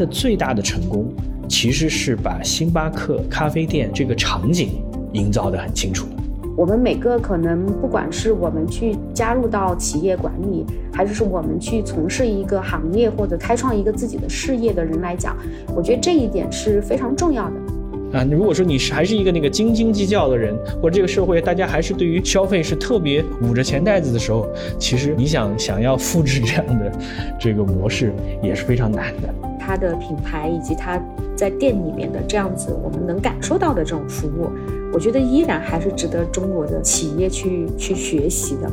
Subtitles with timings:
[0.00, 1.12] 他的最大的成功
[1.46, 4.70] 其实是把星巴克咖啡店这个场景
[5.12, 6.06] 营造得很清楚。
[6.56, 15.36] 我们每个可能，不管是我们去加入到企业管理，还是说我们去从事一个行业或者开创一个自己的事业的人来讲，
[15.76, 18.18] 我觉得这一点是非常重要的。
[18.18, 26.90] 啊，如果说你是还是一个那个斤斤计较的人，或者这个社会大家还是对于消费是特别捂着钱袋子的时候，其实你想想要复制这样的
[27.38, 29.49] 这个模式也是非常难的。
[29.70, 31.00] 它的品牌以及它
[31.36, 34.50] 在店里面的这样子，我们能感受到的这种服务，
[34.92, 38.68] 我觉得依然还是值得中国的企业去去学习的。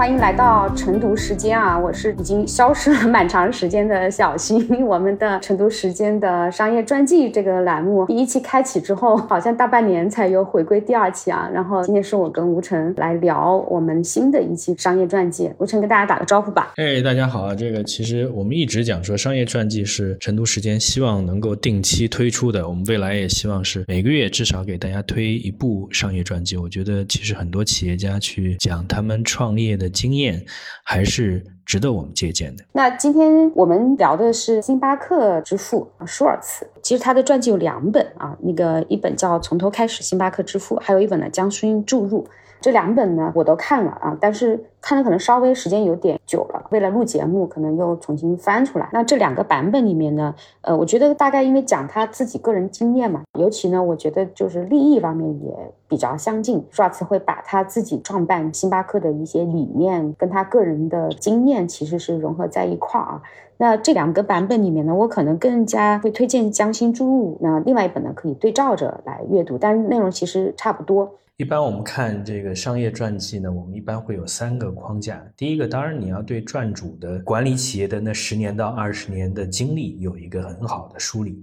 [0.00, 1.78] 欢迎来到晨读时间啊！
[1.78, 4.58] 我是已经消失了蛮长时间的小新。
[4.82, 11.46] 我们的晨读时间的商业传记这个栏目第一期开启之后，好像大半年才有回归第二期啊。
[11.52, 15.50] 然后今天是我跟吴晨来聊我们新的一期商业传记。
[15.58, 16.72] 吴晨跟大家打个招呼吧。
[16.76, 17.54] 哎，大家好啊！
[17.54, 22.66] 这个其实我们一直讲说商业传记是晨读时间希望能够定期推出的。
[22.66, 26.56] 我们未来也希望是每个月至少给大家推一部商业传记。
[26.56, 29.89] 我觉得其实很多企业家去讲他们创业的。
[29.90, 30.44] 经验
[30.84, 32.64] 还是值得我们借鉴的。
[32.72, 36.66] 那今天我们聊的是星巴克之父舒尔茨。
[36.82, 42.24] 其实他的传记有两本啊，那个一本叫《从头开始：星巴克之父》，还有一本呢《江勋注入》。
[42.60, 48.88] 这两本呢，我都看了啊，但是看的可能稍微时间有点久了，为了录节目，可能又重新翻出来。
[48.92, 55.52] 那这两个版本里面呢，呃，我觉得大概因为讲他自己个人经验嘛，尤其呢，我觉得就是利益方面也
[55.88, 56.64] 比较相近。
[56.70, 63.22] 舒尔茨会把他自己创办星巴克的一些理念跟他个人的经验其实是融合在一块儿啊。
[63.56, 71.14] 那这两个版本里面呢，我可能更加会推荐《将心注入》，那另外一本呢可以对照着来阅读，但是内容其实差不多。
[71.40, 75.24] 一般我们看这个商业传记呢，我们一般会有三个框架。
[75.38, 81.42] 第一个，当然你要对传主的管理企业的那十年到二十年的经历有一个很好的梳理。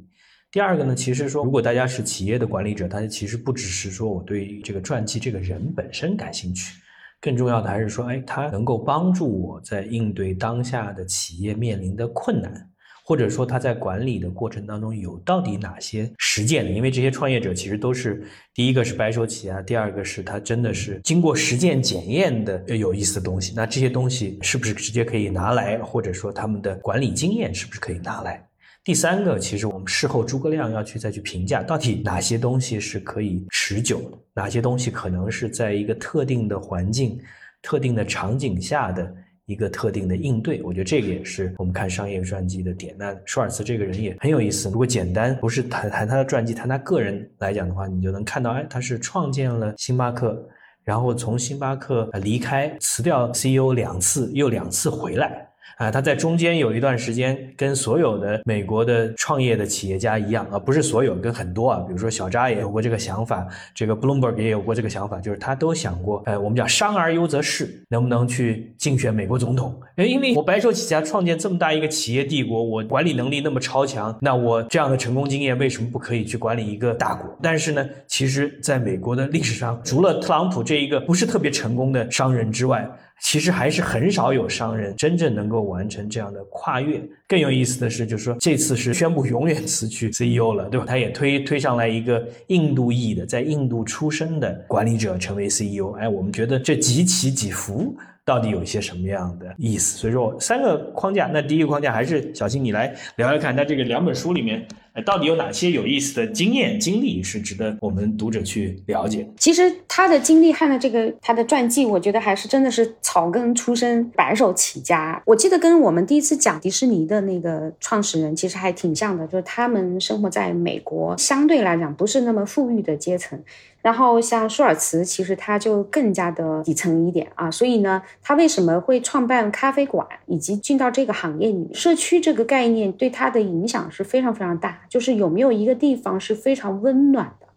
[0.51, 6.79] 第二个呢，其实说如果大家是企业的管理者，大家其实不只是说我对这个传记这个人本身感兴趣，
[7.19, 12.69] 更重要的还是说，哎，他能够帮助我在应对当下的企业面临的困难。
[13.07, 16.71] 或者说他在管理的过程当中有到底哪些实践的？
[16.71, 23.53] 因为这些创业者其实都是第一个是白手起家，第二个是他真的是经过实践检验的有意思的东西。
[23.55, 25.77] 那这些东西是不是直接可以拿来？
[25.77, 28.45] 或者说他们的管理经验是不是可以拿来？
[28.83, 37.17] 第三个，其实我们事后诸葛亮要去再去评价，到底哪些东西是可以持久的，哪些东西可能是在一个特定的环境、
[37.61, 39.15] 特定的场景下的。
[39.47, 42.93] 一个特定的应对，我觉得这个也是我们看商业传记的点。
[42.99, 44.69] 那舒尔茨这个人也很有意思。
[44.69, 50.45] 如果简单不是谈谈他的传记，谈他个人来讲的话，你就能看到，哎，他是创建了星巴克，
[50.83, 55.46] 然后从星巴克离开，辞掉 CEO 两次，又两次回来。
[55.77, 69.79] 啊，他在中间有一段时间跟所有的美国的创业的企业家一样啊，不是所有，跟很多啊，比如说小扎也有过这个想法，这个 Bloomberg 也有过这个想法，就是他都想过，呃，我们讲商而优则仕，能不能去竞选美国总统？
[69.97, 77.37] 哎，因为我白手起家创建这么大一个企业帝国，我管理能力那么超强，那我这样的成功经验为什么不可以去管理一个大国？
[77.39, 82.89] 但是呢，其实在美国的历史上，除了特朗普这一个不是特别成功的商人之外，
[83.21, 87.01] 其实还是很少有商人真正能够完成这样的跨越。
[87.27, 90.85] 更有意思的是，就是说这次是宣布永远辞去 CEO 了，对吧？
[90.85, 95.91] 他也推推上来一个印度裔的，在印度出生的管理者成为 CEO。
[95.99, 99.97] 哎，我们觉得这几起几伏到底有一些什么样的意思？
[99.97, 104.65] 所以说三个框架，那第一个框架还是小新你来聊聊看，在这个两本书里面。
[105.05, 109.27] 到底有哪些有意思的经验经历是值得我们读者去了解？
[109.37, 115.21] 其实他的经历和的这个他的传记，我觉得还是真的是草根出身，白手起家。
[115.25, 123.39] 我记得跟我们第一次讲迪士尼的那个创始人其实还挺像的，就是他们生活在美国，相对来讲不是那么富裕的阶层。
[123.87, 131.73] 然后像舒尔茨，其实他就更加的底层一点啊，所以呢，他为什么会创办咖啡馆，以及进到这个行业里面？
[131.73, 137.47] 社区这个概念对他的影响是非常非常大，就是有没有一个地方是非常温暖的，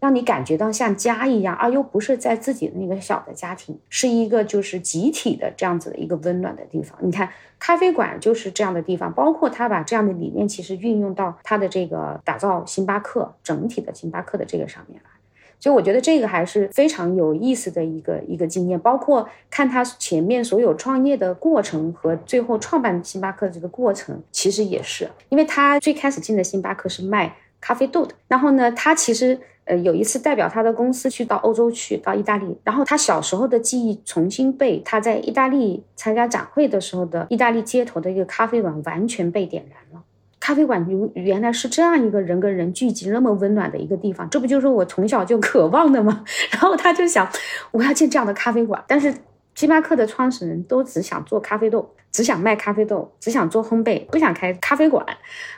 [0.00, 6.98] 让你感觉到像家一样，而又不是在自己的那个小的家庭，是一个就是集体的这样子的一个温暖的地方。
[7.00, 15.10] 你看，咖啡馆就是这样的地方，包括他把这样的理念其实运用到他的这个打造星巴克整体的星巴克的这个上面来。
[15.60, 29.38] 所以我觉得这个还是非常有意思的一个一个经验，包括看他前面所有创业的过程和最后创办星巴克的这个过程，其实也是，因为他最开始进的星巴克是卖咖啡豆的，然后呢，他其实。
[29.66, 40.02] 呃，有一次代表他的公司去到欧洲去，到意大利，然后他小时候的记忆重新被他在意大利参加展会的时候的意大利街头的一个咖啡馆完全被点燃了。
[40.40, 46.24] 咖啡馆如原来是这样一个人跟人聚集那么温暖的一个地方，这不就是我从小就渴望的吗？
[46.50, 47.28] 然后他就想，
[47.70, 49.14] 我要建这样的咖啡馆，但是。
[49.52, 55.04] 星巴克的创始人都只想做咖啡豆，只想卖咖啡豆，只想做烘焙，不想开咖啡馆，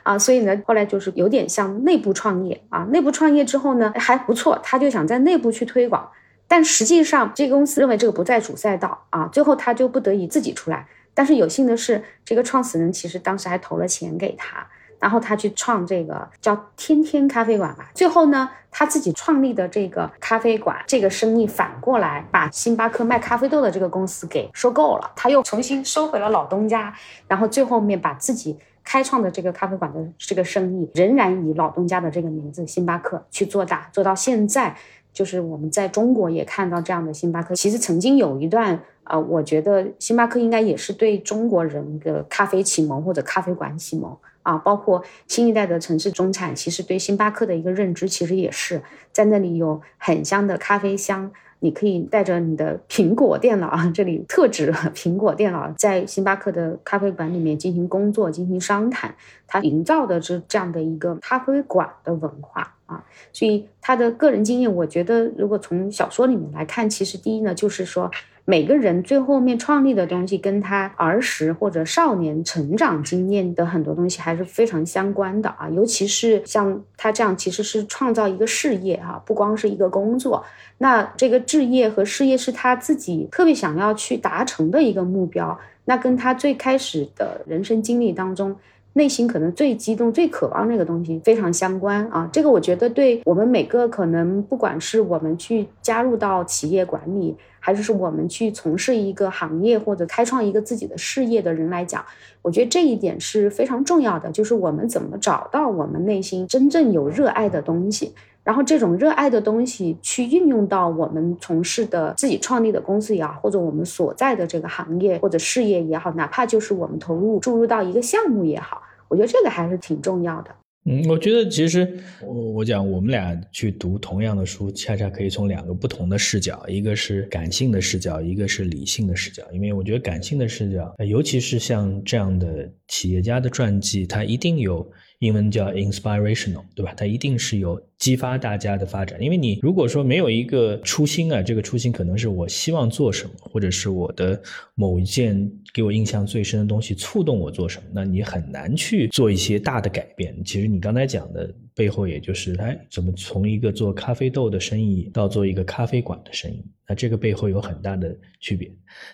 [0.03, 2.81] 啊，所以呢，后来就是有点像内部创业啊。
[2.91, 6.11] 内部创业之后呢，还不错，他就想在内部去推广，
[6.49, 10.89] 但实际上这个公司认为这个不在主赛道啊，最后他就不得已自己出来。
[11.15, 14.67] 但是有幸的是，这个创始人其实当时还投了钱给他。
[15.03, 26.95] 然后他去创这个叫天天咖啡馆吧，最后呢，他自己创立的这个咖啡馆这个生意反过来把星巴克卖咖啡豆的这个公司给收购了，他又重新收回了老东家，
[27.27, 34.77] 然后最后面把自己开创的这个咖啡馆的这个生意仍然以老东家的这个名字星巴克去做大，做到现在，
[35.13, 37.57] 就是我们在中国也看到这样的星巴克。
[37.57, 44.17] 其实曾经有一段啊，我觉得星巴克应该也是对中国人的咖啡启蒙或者咖啡馆启蒙。
[44.43, 51.31] 啊，包括新一代的城市中产，其实对星巴克的一个认知，其实也是在那里有很香的咖啡香。
[51.65, 59.15] 你可以带着你的苹果电脑啊，这里特指苹果电脑，在星巴克的咖啡馆里面进行工作、进行商谈，
[59.47, 63.05] 他营造的是这样的一个咖啡馆的文化啊。
[63.33, 68.11] 所以他的个人经验，我觉得如果从小说里面来看，其实第一呢，就是说。
[68.45, 75.69] 每个人最后面创立的东西，跟他儿时或者少年成长经验的很多东西还是非常相关的啊。
[75.69, 80.45] 尤其是像他这样，其实是创造一个事业哈，不光是一个工作。
[80.79, 88.57] 那这个置业和事业是他自己特别想要去达成的一个目标，那跟他最开始的人生经历当中，
[88.95, 92.29] 内心可能最激动、最渴望那个东西非常相关啊。
[92.33, 97.37] 这个我觉得对我们每个可能，不管是我们去加入到企业管理。
[97.65, 102.05] 还是是我们去从事一个行业或者开创一个自己的事业的人来讲，
[102.43, 104.33] 我觉得这一点是非常重要的。
[104.33, 120.51] 就是我们怎么找到我们内心真正有热爱的东西，然后这种热爱的东西去运用到我们从事的自己创立的公司也好，或者我们所在的这个行业或者事业也好，哪怕就是我们投入注入到一个项目也好，我觉得这个还是挺重要的。
[120.85, 129.45] 嗯，我觉得其实我我讲我们俩去读同样的书，恰恰可以从两个不同的视角，一个是感性的视角，一个是理性的视角。
[129.53, 134.91] 因为我觉得感性的视角，尤其是像这样的企业家的传记，它一定有。
[135.23, 136.93] 英文叫 inspirational，对吧？
[136.97, 139.23] 它一定是有激发大家的发展。
[139.23, 144.43] 因为你如果说没有一个初心啊，这个初心可能是我希望做什么，或者是我的
[144.75, 150.35] 某一件给我印象最深的东西触动我做什么，那你很难去做一些大的改变。
[150.45, 156.65] 其实你刚才讲的背后，也就是哎，怎么从一个做咖啡豆的生意到做一个咖啡馆的生意。
[156.89, 158.71] 那这个背后有很大的区别，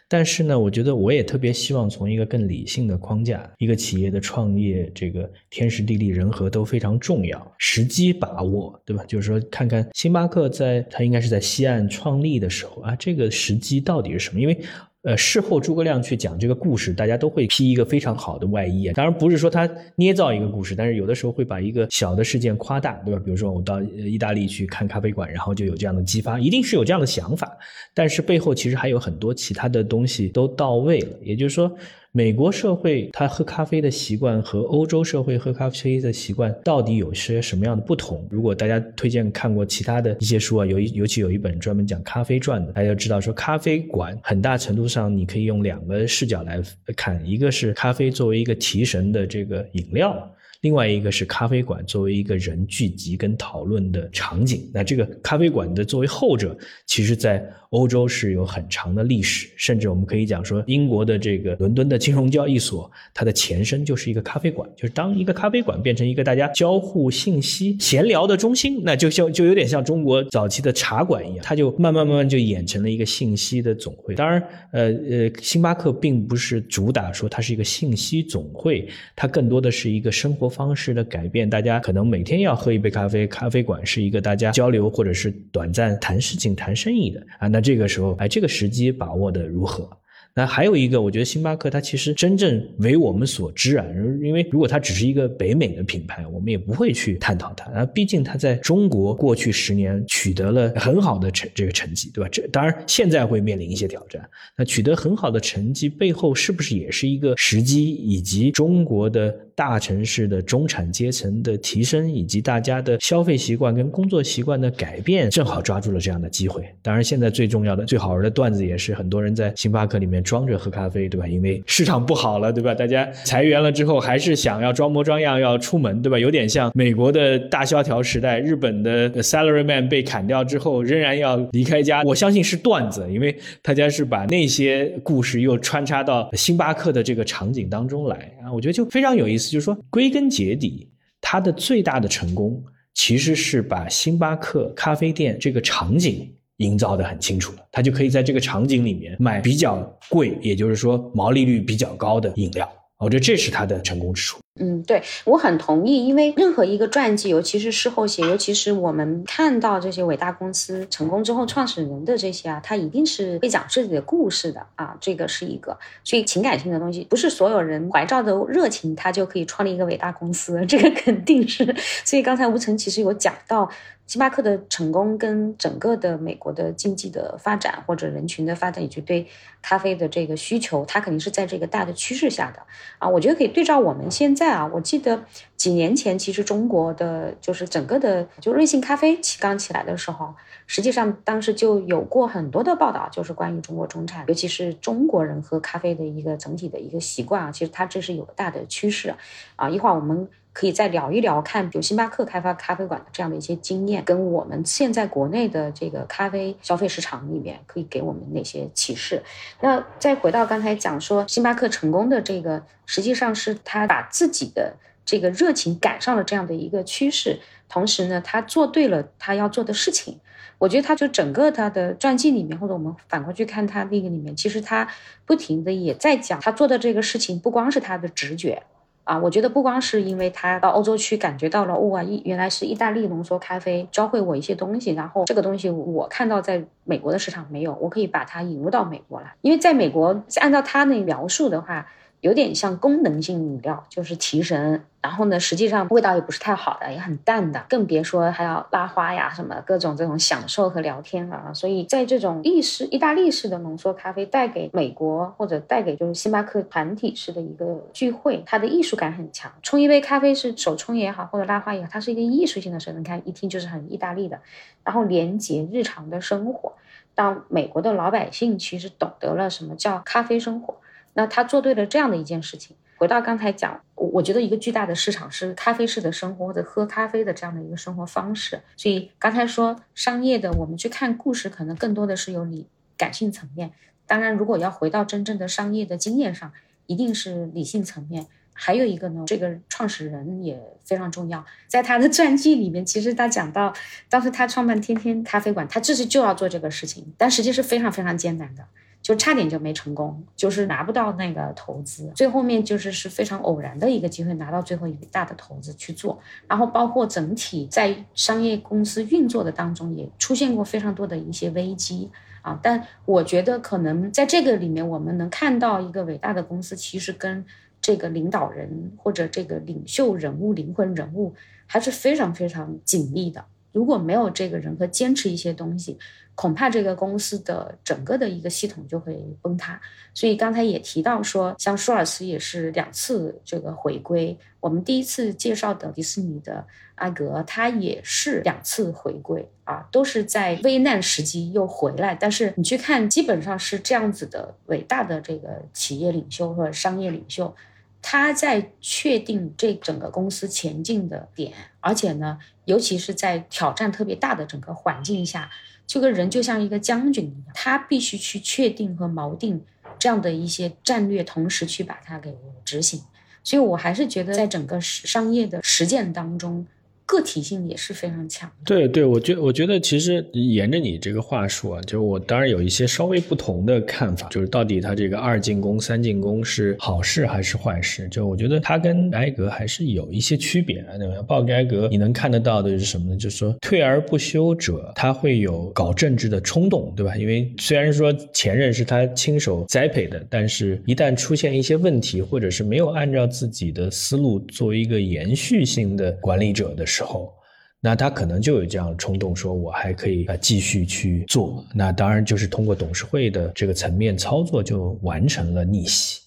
[0.08, 9.04] 但是呢，我觉得我也特别希望从一个更理性的框架，一个企业的创业，这个天时地利人和都非常重要，时机把握，对吧？
[9.06, 14.40] 就是说，看看星巴克在它应该是在西岸创立的时候啊，这个时机到底是什么？
[14.40, 14.58] 因为。
[15.02, 18.92] 呃，事后诸葛亮去讲这个故事，大家都会披一个非常好的外衣啊。
[18.94, 23.22] 当然不是说他捏造一个故事，但是有的时候会把一个小的事件夸大，对吧？
[23.24, 27.56] 比如说我到意大利去看咖啡馆，然后就有这样的激发，一定是有这样的想法，
[27.94, 31.72] 但是背后其实还有很多其他的东西都到位了，也就是说。
[32.18, 38.26] 美国社会他喝咖啡的习惯和欧洲社会喝咖啡的习惯到底有些什么样的不同？
[38.28, 46.60] 如果大家推荐看过其他的一些书啊，尤尤其有一本专门讲咖啡传的，大家知道说咖啡馆很大程度上你可以用两个视角来
[46.96, 50.28] 看，一个是咖啡作为一个提神的这个饮料。
[50.60, 74.16] 另外一个是咖啡馆作为一个人聚集跟讨论的场景，那这个咖啡馆的作为后者，其实在欧洲是有很长的历史，甚至我们可以讲说，英国的这个伦敦的金融交易所，它的前身就是一个咖啡馆，就是当一个咖啡馆变成一个大家交互信息、闲聊的中心，那就像就有点像中国早期的茶馆一样，它就慢慢慢慢就演成了一个信息的总会。
[74.16, 80.47] 当然，呃呃，星巴克并不是主打说它是一个信息总会，它更多的是一个生活。
[80.48, 87.48] 方式的改变，大家可能每天要喝一杯咖啡，咖啡馆是一个大家交流或者是短暂谈事情、谈生意的啊。
[87.48, 89.88] 那这个时候，哎，这个时机把握的如何？
[90.34, 93.84] 那还有一个，我觉得星巴克它其实真正为我们所知啊，
[94.22, 97.84] 因为如果它只是一个北美的品牌，我们也不会去探讨它啊。
[97.86, 102.28] 毕竟它在中国过去十年取得了很好的成这个成绩，对吧？
[102.30, 104.22] 这当然现在会面临一些挑战。
[104.56, 109.34] 那取得很好的成绩背后，是不是也是一个时机以及中国的？
[109.58, 116.64] 大城市的中产阶层的提升，以及大家的消费习惯跟工作习惯的改变，正好抓住了这样的机会。
[116.80, 121.26] 当然，现在最重要的、最好玩的段子也是很多人在星巴克里面装着喝咖啡，对吧？
[121.26, 122.72] 因为市场不好了，对吧？
[122.72, 126.16] 大家裁员了之后，还是想要装模装样要出门，对吧？
[126.16, 132.04] 有点像美国的大萧条时代，日本的 salaryman 被砍掉之后，仍然要离开家。
[132.04, 139.47] 我相信是段子，因为大家是把那些故事又穿插到星巴克的这个场景当中来啊，我觉得就非常有意思。
[139.50, 140.88] 就是说，归根结底，
[141.20, 142.62] 它的最大的成功
[142.94, 149.78] 其实是把星巴克咖啡店这个场景营造的很清楚了，他就可以在这个场景里面买比较
[150.08, 152.68] 贵，也就是说毛利率比较高的饮料。
[152.98, 154.38] 我觉得这是它的成功之处。
[154.60, 171.74] 嗯，对我很同意，因为任何一个传记，尤其是事后写，尤其是我们看到这些伟大公司成功之后创始人的这些啊，他一定是会讲自己的故事的啊，这个是一个，所以情感性的东西，不是所有人怀着的热情，他就可以创立一个伟大公司，这个 肯定是。
[172.04, 173.70] 所以刚才吴晨其实有讲到。
[174.08, 179.26] 星巴克的成功跟整个的美国的经济的发展或者人群的发展，以及对
[179.60, 182.62] 咖啡的这个需求，它肯定是在这个大的趋势下的
[182.98, 183.06] 啊。
[183.06, 185.22] 我觉得可以对照我们现在啊，我记得
[185.56, 190.34] 几年前其实中国的就是整个的就瑞幸咖啡起刚起来的时候，
[190.66, 197.52] 实际上当时就有过很多的报道，就是关于中国中产，尤其是中国人喝咖啡的一个整体的一个习惯啊。
[197.52, 199.14] 其实它这是有大的趋势
[199.56, 199.68] 啊。
[199.68, 200.26] 一会儿我们。
[200.58, 209.22] 可以再聊一聊，看比如星巴克开发咖啡馆的这样的一些经验，跟我们现在国内的这个咖啡消费市场里面可以给我们哪些启示？
[209.60, 214.74] 那再回到刚才讲说，星巴克成功的这个，实际上是他把自己的
[215.04, 217.38] 这个热情赶上了这样的一个趋势，
[217.68, 220.18] 同时呢，他做对了他要做的事情。
[220.58, 224.88] 我觉得他就整个他的传记里面，或者我们反过去看他那个里面，其实他
[225.24, 228.64] 不停的也在讲他做的这个事情，不光是他的直觉。
[229.08, 241.86] 啊，我觉得不光是因为他到欧洲去感觉到了，哇，原来是意大利浓缩咖啡教会我一些东西，然后这个东西我看到在美国的市场没有，我可以把它引入到美国来，因为在美国按照他那描述的话。
[242.20, 251.54] 有点像功能性饮料，就是提神，然后呢，实际上味道也不是太好的，也很淡的，更别说还要拉花呀，什么各种这种享受和聊天了啊。
[251.54, 259.52] 所以在这种意式、意大利式的浓缩咖啡带给美国或者带给就是星巴克团体式的一个聚会，它的艺术感很强。
[259.62, 262.92] 冲一杯咖啡是手冲也好，或者拉花也好，它是一个艺术性的事。
[262.92, 264.40] 你看一听就是很意大利的，
[264.82, 266.72] 然后连接日常的生活，
[267.14, 270.74] 让美国的老百姓其实懂得了什么叫咖啡生活。
[271.18, 272.76] 那他做对了这样的一件事情。
[272.96, 278.60] 回到刚才讲，我我觉得一个巨大的市场是咖啡式的生活或者喝咖啡的这样的一个生活方式。
[278.76, 283.72] 所以刚才说商业的，我们去看故事，可能更多的是有理感性层面。
[284.06, 286.52] 当然，如果要回到真正的商业的经验上，
[286.86, 288.28] 一定是理性层面。
[288.52, 291.44] 还有一个呢，这个创始人也非常重要。
[291.66, 293.72] 在他的传记里面，其实他讲到，
[294.08, 298.64] 当时他创办天天咖啡馆，他这是就要做这个事情，但实际是非常非常艰难的。
[299.00, 302.12] 就差点就没成功，就是拿不到那个投资。
[302.14, 306.18] 最后面就是是非常偶然的一个机会，拿到最后一笔大的投资去做。
[306.46, 312.10] 然后包括整体在商业公司运作的当中，也出现过非常多的一些危机
[312.42, 312.58] 啊。
[312.62, 317.46] 但我觉得可能在这个里面，我们能看到一个伟大的公司，其实跟
[317.80, 321.34] 这个领导人或者这个领袖人物、灵魂人物
[321.66, 323.44] 还是非常非常紧密的。
[323.72, 325.98] 如果没有这个人和坚持一些东西，
[326.34, 329.80] 恐怕这个公司的整个的一个系统就会崩塌。
[330.14, 334.38] 所以刚才也提到说，像舒尔茨也是两次这个回归。
[334.60, 342.14] 我们第一次介绍的迪士尼的阿格，他也是两次回归啊，都是在危难时期又回来。
[342.14, 347.54] 但是你去看，基本上是这样子的伟大的这个企业领袖或者商业领袖，
[348.00, 355.50] 他在确定这整个公司前进的点，而且呢，尤其是在挑战特别大的整个环境下。
[355.86, 359.64] 这个人就像一个将军一样，他必须去确定和锚定
[359.98, 363.02] 这样的一些战略，同时去把它给执行。
[363.42, 366.66] 所以我还是觉得，在整个商业的实践当中。
[367.08, 368.50] 个体性也是非常强。
[368.66, 378.06] 对对，我觉我觉得其实沿着你这个话说啊，就我当然有一些稍微不同的看法，就是到底他这个二进宫、三进宫是好事还是坏事？
[378.10, 380.98] 就我觉得他跟埃格还是有一些区别啊。
[380.98, 381.14] 对吧？
[381.26, 383.16] 鲍格埃格，你能看得到的是什么呢？
[383.16, 387.16] 就是说退而不休者，他会有搞政治的冲动，对吧？
[387.16, 397.32] 因为虽然说前任是他亲手栽培的，但是一旦出现一些问题，或者是没有按照自己的思路作为一个延续性的管理者的时候，时候，
[397.80, 401.64] 那他可能就有这样冲动，说我还可以啊继续去做。
[401.72, 406.20] 那当然就是通过董事会的这个层面操作，就完成了逆袭。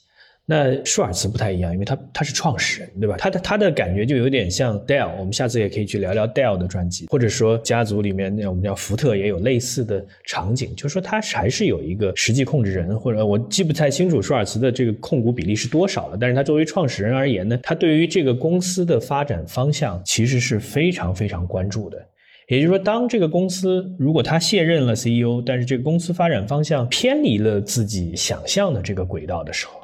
[0.46, 3.16] 那舒尔茨不太一样，因为他他是创始人，对吧？
[3.18, 21.98] 他的他的感觉就有点像 Dell，我们下次也可以去聊聊 Dell 的专辑，或者说家族里面那我们叫福特也有类似的场景，就是说他还是有一个实际控制人，或者我记不太清楚舒尔茨的这个控股比例是多少了，但是他作为创始人而言呢，他对于这个公司的发展方向其实是非常非常关注的。
[22.48, 29.80] 也就是说，当这个公司如果他卸任了 CEO，但是这个公司发展方向偏离了自己想象的这个轨道的时候，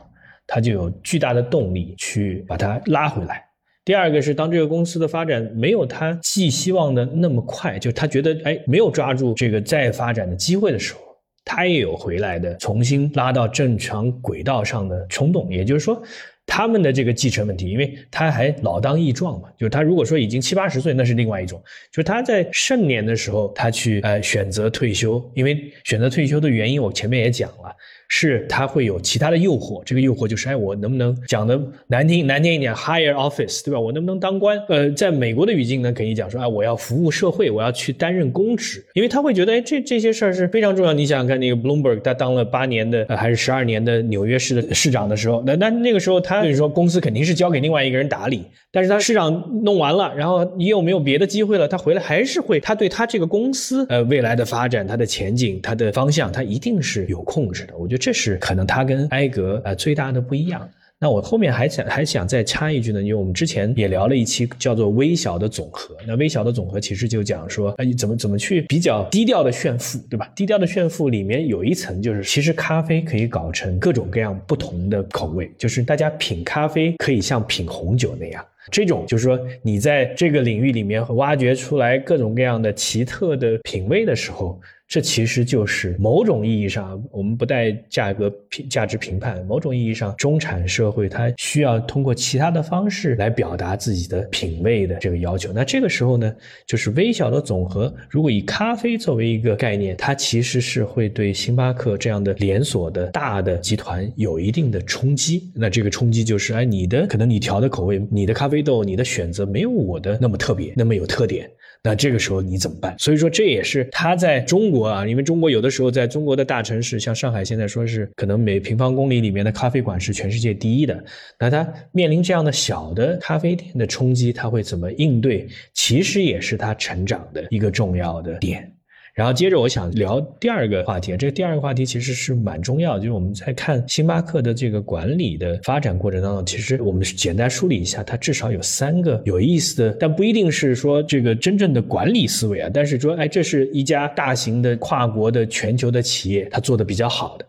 [0.48, 3.44] 他就有巨大的动力去把它拉回来。
[3.86, 11.02] 第二个是，当这个公司的发展没有他寄希望的那么快，就他觉得哎没有抓住这个再发展的机会的时候，
[11.46, 15.54] 他也有回来的，重新拉到正常轨道上的冲动。
[15.54, 16.02] 也就是说。
[16.50, 21.62] 他们的这个继承问题，因为他还老当益壮嘛，就是他如果说已经七八十岁，那是另外一种。
[21.92, 27.76] 就是他在盛年的时候，他去呃选择退休，因为选择退休的原因，我前面也讲了。
[28.10, 33.80] 是他会有其他的诱惑，这个诱惑就是，哎，我能不能讲的难听难听一点，higher office，对吧？
[33.80, 34.58] 我能不能当官？
[34.70, 40.94] 呃，在美国的语境呢，肯定讲说，啊，我要服务社会，我要去担任公职，因为他会觉得，哎，这这些事儿是非常重要。
[40.94, 49.34] 你想想看，那个 Bloomberg，他当了八年的，呃，还是十二年的纽约市的市长的时候，那那那个时候，他就是说，公司肯定是交给另外一个人打理，但是他市长
[49.64, 51.68] 弄完了，然后你有没有别的机会了？
[51.68, 57.76] 他回来还是会，他对他这个公司，呃，未来的发展，他的前景，他的方向，他一定是有控制的。
[57.78, 57.97] 我觉得。
[57.98, 60.70] 这是可能他跟埃格呃最大的不一样。
[61.00, 65.96] 那我后面还想还想再插一句呢，因为我们之前也聊了一期叫做微小的总和。
[66.08, 70.28] 那微小的总和其实就讲说，哎，怎么怎么去比较低调的炫富，对吧？
[70.36, 78.44] 低调的炫富里面有一层就是，其实咖啡可以搞成各种各样不同的口味，就是大家品咖啡可以像品红酒那样。
[78.72, 84.60] 这种就是说，你在这个领域里面挖掘出来各种各样的奇特的品味的时候。
[84.88, 89.46] 这其实就是某种意义上，我们不带价格评价值评判。
[89.46, 95.52] 某种意义上，中产社会它需要通过其他的方式来表达自己的品味的这个要求。
[95.52, 96.34] 那这个时候呢，
[96.66, 97.94] 就是微小的总和。
[98.10, 105.52] 如果以咖啡作为一个概念，它其实是会对星巴克这样的连锁的大的集团有一定的冲击。
[105.54, 111.50] 那这个冲击就是，哎，你的可能你调的口味，你的咖啡豆，你的选择没有我的那么特别，那么有特点。
[111.84, 112.96] 那这个时候你怎么办？
[113.00, 121.04] 所以说这也是他在中国啊，因为中国有的时候在中国的大城市，像上海现在说是可能每平方公里里面的咖啡馆是全世界第一的。
[121.40, 125.48] 那他面临这样的小的咖啡店的冲击，他会怎么应对？
[125.74, 128.72] 其实也是他成长的一个重要的点。
[129.18, 147.46] 然后接着我想聊第二个话题，这个第二个话题其实是蛮重要，就是我们在看星巴克的这个管理的发展过程当中，其实我们简单梳理一下，它至少有三个有意思的，但不一定是说这个真正的管理思维啊，但是说，哎，这是一家大型的跨国的全球的企业，它做的比较好的。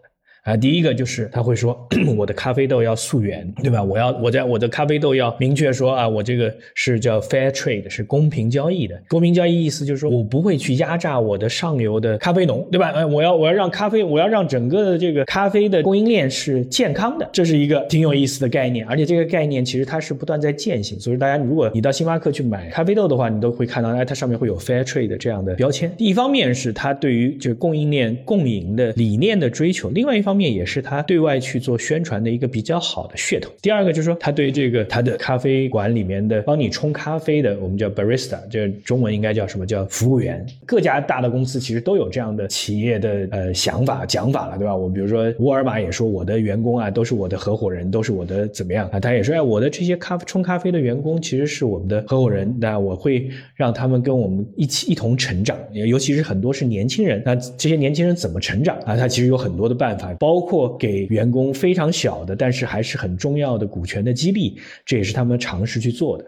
[0.49, 1.79] 啊，第一个就是他会说，
[2.17, 3.83] 我的咖啡豆要溯源，对吧？
[3.83, 8.99] 我要我在我的咖啡豆要明确说啊，我这个是叫 fair trade，是公平交易的。
[9.09, 12.93] 公平交易意思就是说我不会去压榨我的上游的咖啡农，对吧？
[12.95, 18.87] 哎，我要我要让咖啡，我要让整个的这个咖啡的供应链是健康的，这是一个挺有意思的概念。
[18.87, 25.93] 而且这个概念其实它是不断在践行，所以大家如果你到星巴克去买咖啡豆的话，你都会看到，哎，它上面会有 fair trade 这样的标签。
[25.99, 30.38] 一方面是它对于这个供应链共赢的理念的追求，另外一方面。
[30.39, 33.51] 面也是他对外去做宣传的一个比较好的噱头。
[33.61, 40.47] 第二个就是说，他对这个他的咖啡馆里面的帮你冲咖啡的，我们叫 barista，这中文应该叫什么叫服务员？
[40.65, 44.77] 各家大的公司其实都有这样的企业的呃想法讲法了，对吧？
[44.77, 49.01] 我比如说沃尔玛也说，我的员工啊都是我的合伙人，都是我的怎么样啊？
[49.01, 58.97] 他也说，哎，我的这些咖啡冲咖啡的员工其实是我们的合伙人，那我会让他们跟我们一起一同成长，尤其是很多是年轻人，那这些年轻人怎么成长啊？
[58.97, 60.13] 他其实有很多的办法。
[60.19, 66.25] 包括给员工非常小的，但是还是很重要的股权的激励，这也是他们尝试去做的。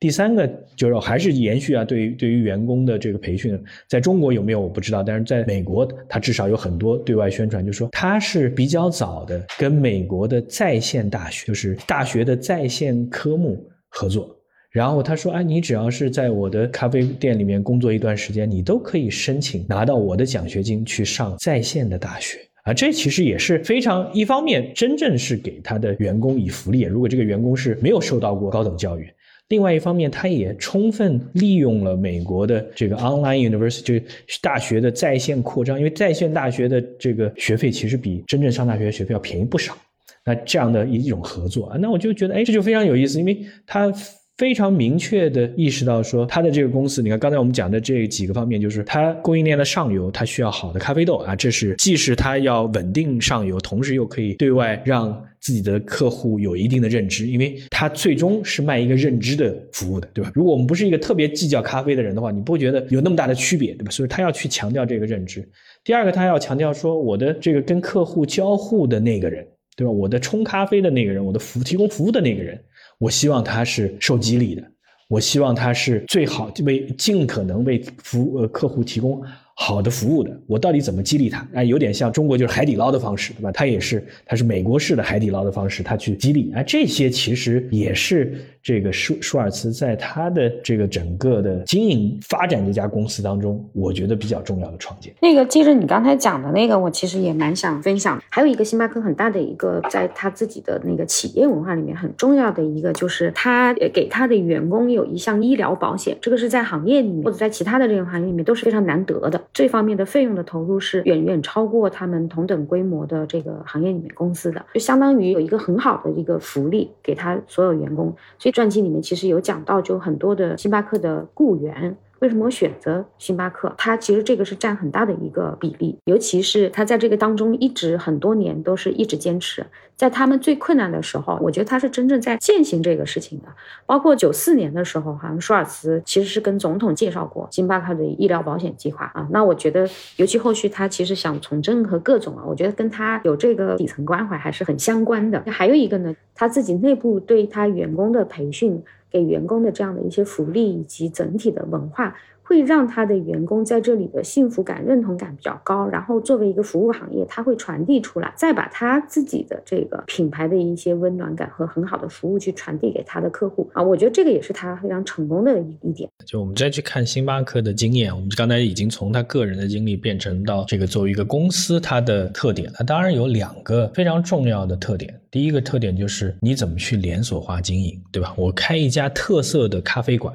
[0.00, 14.36] 第三个就是还是延续啊，对于对于员工的这个培训，在中国有没有我不知道，但是在美国，他至少有很多对外宣传，就说他是比较早的跟美国的在线大学，就是大学的在线科目合作。
[14.70, 26.80] 然后他说：“哎，你只要是在我的咖啡店里面工作一段时间，你都可以申请拿到我的奖学金去上在线的大学。”啊，这其实也是非常一方面，真正是给他的员工以福利。
[26.80, 29.06] 如果这个员工是没有受到过高等教育，
[29.48, 34.02] 另外一方面，他也充分利用了美国的这个 online university 就是
[34.40, 39.76] 大学的在线扩张，因为在线大学的这个学费其实比真正上大学的学费要便宜不少。
[40.24, 43.92] 那这样的一种合作啊，那我就觉得，哎，这就非常有意思，因为他
[44.36, 60.32] 非常明确的意识到说，他的这个公司，你看刚才我们讲的这几个方面，就是它供应链的上游，它需要好的咖啡豆啊，这是既是它要稳定上游，同时又可以对外让自己的客户有一定的认知，因为它最终是卖一个认知的服务的，对吧？
[60.34, 63.90] 如果我们不是一个特别计较咖啡的人的话，你不会觉得有那么大的区别，对吧？
[63.92, 65.48] 所以他要去强调这个认知。
[65.84, 69.92] 第二个，他要强调说，我的这个跟客户交互的那个人，对吧？
[69.92, 72.60] 我的冲咖啡的那个人，我的服提供服务的那个人。
[72.98, 74.62] 我希望他是受激励的，
[75.08, 79.22] 我希望他是最好为尽可能为服呃客户提供。
[79.56, 81.46] 好的服务的，我到底怎么激励他？
[81.54, 83.52] 哎，有点像中国就是海底捞的方式，对吧？
[83.52, 86.50] 他也是，他是美国式的海底捞的方式，他去激励。
[86.54, 95.14] 哎，这些其实也是这个舒舒尔茨在他的这个整个的经营发展这家公司当中，我觉得比较重要的创建。
[95.22, 98.20] 那个接着你刚才讲的那个，我其实也蛮想分享。
[98.28, 109.40] 还有一个星巴克很大的一个，在他自己的那个企业文化里面很重要的一个，就是他给他的员工有一项医疗保险，这个是在行业里面或者在其他的这个行业里面都是非常难得的。
[109.52, 118.14] 这方面的费用的投入是远远超过他们同等规模的这个行业里面公司的，就相当于有一个很好的一个福利给他所有员工。
[118.38, 121.96] 所以传记里面其实有讲到，就很多的星巴克的雇员。
[122.24, 123.74] 为什么选择星巴克？
[123.76, 133.48] 它其实这个是占很大的一个比例，尤其是他在这个当中一直很多年都是一直坚持，在他们最困难的时候，我觉得他是真正在践行这个事情的。
[133.84, 139.28] 包括九四年的时候，好像舒尔茨其实是跟总统介绍过星巴克的医疗保险计划啊。
[139.30, 145.44] 那我觉得，尤其后续他其实想从政和各种啊，我觉得跟他有这个底层关怀还是很相关的。
[145.48, 148.82] 还有一个呢，他自己内部对他员工的培训。
[149.14, 155.88] 给员工的这样的一些福利以及整体的文化，会让他的员工在这里的幸福感、认同感比较高。
[155.88, 163.82] 然后作为一个服务行业，他会传递出来，再把他自己的这个品牌的一些温暖感和很好的服务去传递给他的客户啊。
[163.82, 166.08] 我觉得这个也是他非常成功的一一点。
[166.26, 172.70] 就我们再去看星巴克的经验，我们刚才已经从他个人的经历变成到这个作为一个公司它的特点。
[172.74, 175.18] 它当然有两个非常重要的特点。
[175.30, 178.32] 第一个特点就是你怎么去连锁化经营，对吧？
[178.36, 180.32] 我开一家特色的咖啡馆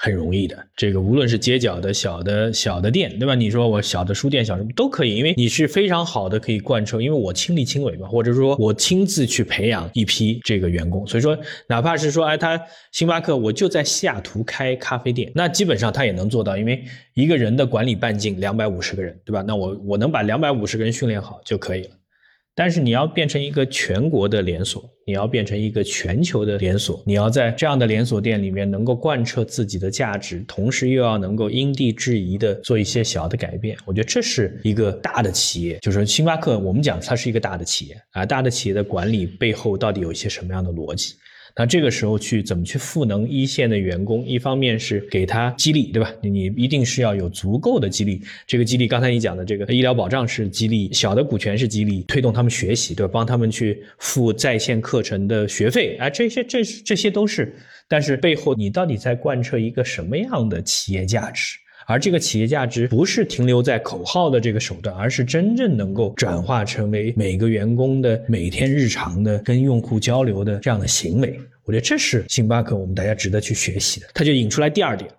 [0.00, 3.34] 很容易的，这个无论是街角的小的小的店，对吧？
[3.34, 12.60] 你说我小的书店小什么都可以，因为你是非常好的可以贯彻，因为我亲力亲为嘛，或者说我亲自去培养一批这个员工，所以说哪怕是说哎，他
[12.92, 16.84] 星巴克我就在西雅图开咖啡店，那基本上他也能做到，因为
[17.14, 19.42] 一个人的管理半径两百五十个人，对吧？
[19.44, 21.90] 那我我能把两百五十个人训练好就可以了。
[22.58, 33.78] 但是你要变成一个全国的连锁，你要变成一个全球的连锁，你要在这样的连锁店里面能够贯彻自己的价值，同时又要能够因地制宜的做一些小的改变。
[33.84, 41.14] 我觉得这是一个大的企业，就是星巴克，我们讲它是一个大的企业啊，大的企业的管理背后到底有一些什么样的逻辑？
[41.58, 44.24] 那这个时候去怎么去赋能一线的员工？
[44.24, 46.08] 一方面是给他激励，对吧？
[46.22, 48.22] 你一定是要有足够的激励。
[48.46, 53.10] 这个激励，刚才你讲的这个医疗保障是激励，小的股权是激励，推动他们学习，对吧？
[53.12, 57.52] 帮他们去付在线课程的学费，啊，这些这这些都是。
[57.88, 61.56] 但是背后你到底在贯彻一个什么样的企业价值？
[61.88, 71.40] 而这个企业价值不是停留在口号的这个手段，而是真正能够转化成为每个员工的每天日常的跟用户交流的这样的行为。
[71.64, 74.06] 我觉得这是星巴克我们大家值得去学习的。
[74.12, 75.10] 它就引出来第二点，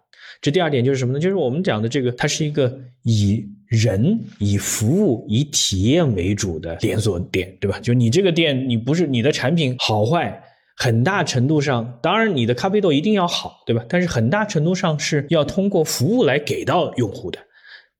[0.43, 1.19] 这第二点就是什么呢？
[1.19, 7.79] 就是我们讲的这个，它是一个以人、以服务、以体验为主的连锁店，对吧？
[7.79, 10.39] 就你这个店，你不是你的产品好坏。
[10.81, 13.83] 很大程度上，当然你的咖啡豆一定要好，对吧？
[13.89, 17.37] 但是很大程度上是要通过服务来给到用户的，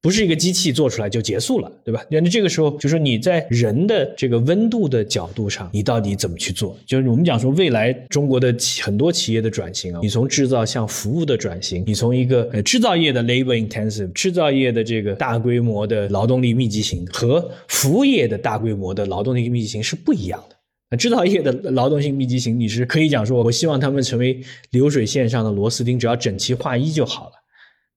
[0.01, 2.01] 不是一个机器做出来就结束了，对吧？
[2.09, 6.73] 那这个时候就是你在人的这个温度的角度上，你到底怎么去做？
[6.85, 20.55] 就是我们讲说未来中国的企很多企业的转型啊，你从制造向服务的转型，你从一个呃制造业的 labor intensive 制造业的这个大规模的劳动力密集型和服务业的大规模的劳动力密集型是不一样的。
[20.91, 27.34] 那制造业的劳动性密集型，你是可以讲说，我希望他们成为流水线上的螺丝钉，只要整齐划一就好了。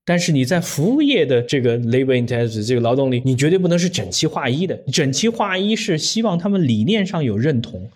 [0.05, 4.76] 但是你在服务业的这个 labor intensive 这个劳动力，你绝对不能是整齐划一的。
[4.92, 7.88] 整齐划一是希望他们理念上有认同。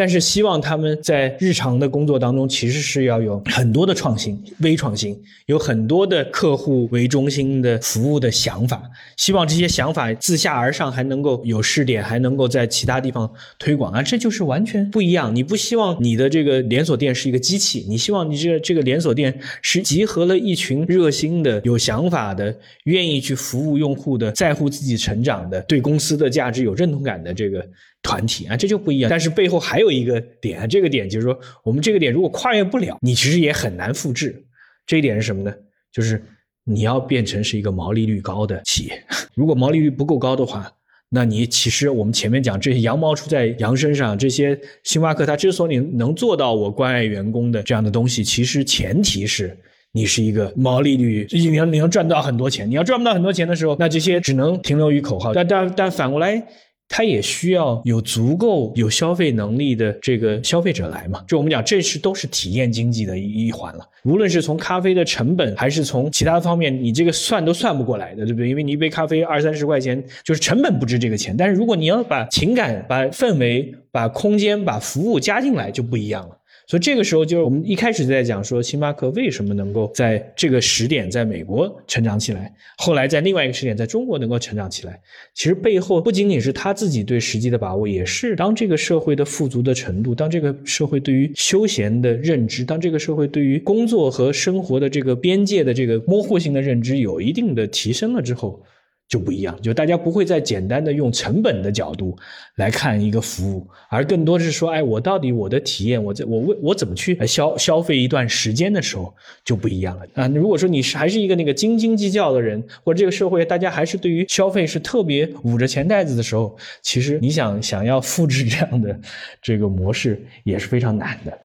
[0.00, 8.82] 但是希望他们在日常的工作当中，其实是要有很多的创新、微创新，有很多的客户为中心的服务的想法。
[9.18, 14.02] 希望这些想法自下而上，还能够有试点，还能够在其他地方推广啊！
[14.02, 15.36] 这就是完全不一样。
[15.36, 27.62] 你不希望你的这个连锁店是一个机器，你希望你这个这个连锁店是集合了一群热心的、有想法的、愿意去服务用户的、在乎自己成长的、对公司的价值有认同感的这个。
[28.02, 29.10] 团体啊，这就不一样。
[29.10, 34.44] 但是背后还有一个点，这个点就是说，我们这个点如果跨越不了，你其实也很难复制。
[34.86, 35.54] 这一点是什么呢？
[35.92, 36.22] 就是
[36.64, 39.04] 你要变成是一个毛利率高的企业。
[39.34, 40.72] 如果毛利率不够高的话，
[41.10, 49.56] 那你其实我们前面讲这些羊毛出在羊身上，这些星巴克它之所以能做到我关爱员工的这样的东西，其实前提是
[49.92, 52.68] 你是一个毛利率，你要你要赚到很多钱。
[52.68, 55.34] 你要赚不到很多钱的时候，那这些只能停留于口号。
[55.34, 56.46] 但但但反过来。
[56.92, 61.24] 它也需要有足够有消费能力的这个消费者来嘛？
[61.26, 63.88] 就我们讲，这是都是体验经济的一一环了。
[64.02, 68.48] 无论是从咖啡的成本，还是从其他方面，你这个算都算不过来的，对不对？
[68.48, 71.36] 因为你一杯咖啡二三十块钱，就是成本不值这个钱。
[71.36, 76.36] 但是如果你要把情感、把氛围、把空间、把服务加进来，就不一样了。
[76.70, 85.00] 所以这个时候，就是我们一开始在讲说，星巴克为什么能够在这个时点在美国成长起来，后来在另外一个时点在中国能够成长起来，
[85.34, 98.62] 其实背后不仅仅是他自己对时机的把握，也是当这个社会的富足的程度，当这个社会对于休闲的认知，当这个社会对于工作和生活的这个边界的这个模糊性的认知有一定的提升了之后。
[99.10, 102.16] 就不一样，就大家不会再简单的用成本的角度
[102.54, 109.12] 来看一个服务，而更多是说，哎，我到底我的体验，我这我为我怎么去消消费一段时间的时候
[109.44, 110.28] 就不一样了啊。
[110.28, 118.96] 如果说你是还是一个那个斤斤计较的人，或者这个社会大家还是对于消费是特别捂着钱袋子的时候，其实你想想要复制这样的
[119.42, 121.36] 这个模式也是非常难的。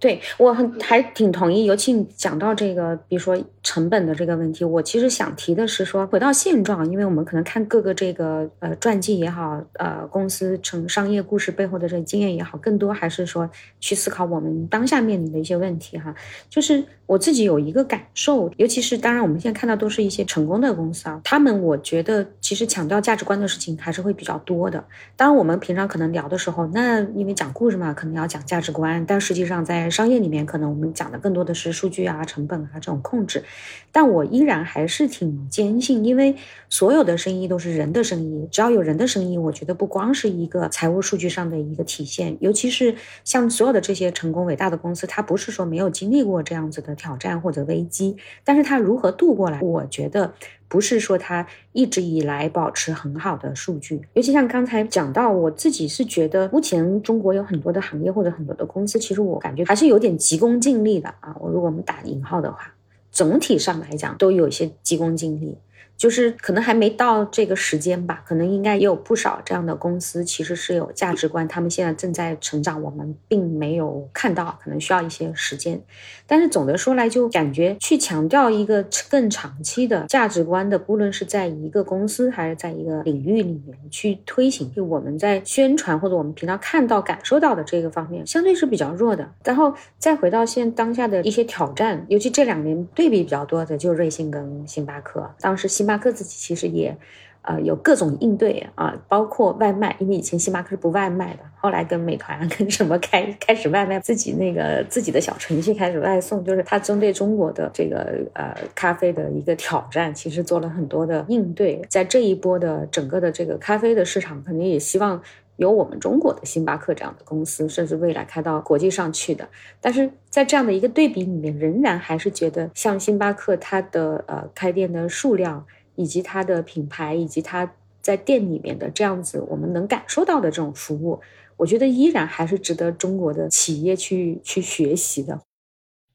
[0.00, 16.14] 对我很还挺同意，尤其你讲到这个，比如说成本的这个问题，我其实想提的是说，回到现状，因为我们可能看各个这个呃传记也好，呃公司成商业故事背后的这个经验也好，更多还是说去思考我们当下面临的一些问题哈。
[16.48, 24.82] 就是我自己有一个感受，尤其是当然我们现在看到都是一些成功的公司啊，他们我觉得其实强调价值观的事情还是会比较多的。
[25.14, 33.44] 当然我们平常可能聊的时候，那因为讲故事嘛，可能要讲价值观，但实际上在商业里面，可能我们讲的更多的是数据啊、成本啊这种控制，
[33.90, 36.36] 但我依然还是挺坚信，因为
[36.68, 50.34] 所有的生意都是人的生意，只要有人的生意，我觉得不光是一个财务数据上的一个体现，尤其是像所有的这些成功伟大的公司，它不是说没有经历过这样子的挑战或者危机，但是它如何度过来，我觉得。
[50.70, 61.34] 不是说它一直以来保持很好的数据，尤其像刚才讲到，我自己是觉得目前中国有很多的行业或者很多的公司，其实我感觉还是有点急功近利的啊。
[61.40, 62.72] 我如果我们打引号的话，
[63.10, 65.58] 总体上来讲都有一些急功近利。
[66.00, 75.78] 就是可能还没到这个时间吧，可能应该也有不少这样的公司，其实是有价值观，他们现在正在成长，我们并没有看到，可能需要一些时间。
[76.26, 89.30] 但是总的说来，就感觉去强调一个更长期的价值观的，不论是在一个公司还是在一个领域里面去推行，就我们在宣传或者我们平常看到、感受到的这个方面，相对是比较弱的。
[89.44, 95.89] 然后再回到现当下的一些挑战，尤其这两年对比比较多的，就瑞幸跟星巴克，当时星。
[95.90, 96.96] 星巴克自己其实也，
[97.42, 115.20] 呃，有各种应对啊，包括外卖，因为以前星巴克是不外卖的，后来跟美团跟什么开开始外卖，自己那个自己的小程序开始外送，就是它针对中国的这个呃咖啡的一个挑战，其实做了很多的应对，在这一波的整个的这个咖啡的市场，肯定也希望。
[115.56, 119.46] 有我们中国的星巴克这样的公司，甚至未来开到国际上去的，
[119.78, 125.66] 但是在这样的一个对比里面，仍然还是觉得像星巴克它的呃开店的数量，
[126.00, 131.20] 以及它的品牌，以及它在店里面的这样子，我们能感受到的这种服务，
[131.58, 135.38] 我觉得依然还是值得中国的企业去去学习的。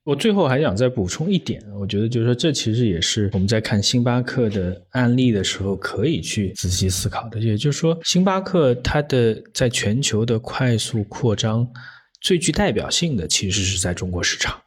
[0.03, 7.39] 我最后还想再补充一点，我觉得就是说，这其实也是我们在看星巴克的案例的时候可以去仔细思考的。
[7.39, 11.67] 也就是说，星巴克它的在全球的快速扩张，
[12.21, 14.59] 最具代表性的其实是在中国市场。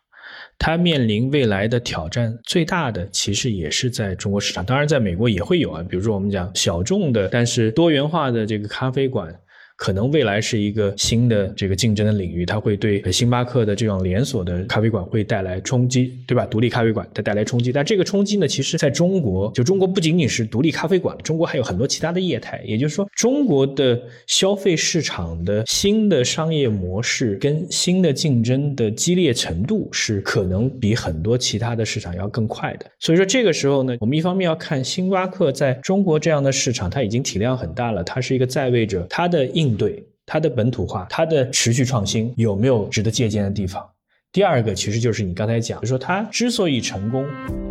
[0.58, 4.64] 它面临未来的挑战最大的，其实也是在中国市场。
[4.64, 9.34] 当然，在美国也会有啊，比如说我们讲小众的，但是多元化的这个咖啡馆。
[9.78, 16.44] 可能未来是一个新的这个竞争的领域，它会对星巴克的这种连锁的咖啡馆会带来冲击，对吧？
[16.46, 22.60] 独立咖啡馆它带来冲击，但这个冲击呢，其实在中国，就中国不仅仅是独立咖啡馆，中国还有很多其他的业态。
[22.64, 32.86] 也就是说，中国的消费市场的新的商业模式跟新的竞争的激烈程度是可能比很多其他的市场要更快的。
[32.98, 39.67] 所以说，这个时候呢，我们一方面要看星巴克在中国这样的市场，它已经体量很大了，它是一个在位者，它的应。
[39.68, 43.86] 应对它的本土化，它的持续创新有没有值得借鉴的地方？
[44.32, 47.26] 第二个其实就是你刚才讲，就说它之所以成功，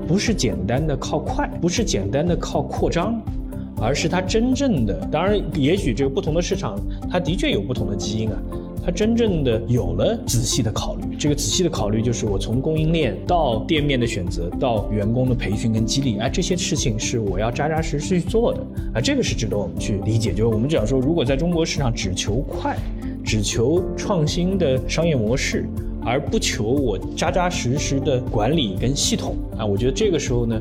[0.07, 3.19] 不是简单的靠快，不是简单的靠扩张，
[3.81, 6.79] 而是它真正的，当然，也许这个不同的市场，
[7.09, 8.41] 它的确有不同的基因啊。
[8.87, 18.61] 它真正的有了仔细的考虑，这个仔细的考虑就是我从供应链到店面的选择，到员工的培训跟激励，哎，这些事情是我要扎扎实实去做的
[18.93, 20.31] 啊，这个是值得我们去理解。
[20.31, 22.77] 就是我们讲说，如果在中国市场只求快，
[23.25, 25.65] 只求创新的商业模式。
[26.05, 30.57] 而不求我扎扎实实的管理跟系统啊，我觉得这个时候呢，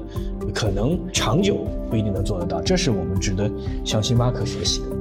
[0.52, 1.58] 可能长久
[1.88, 3.48] 不一定能做得到，这是我们值得
[3.84, 4.95] 向星巴克学习的。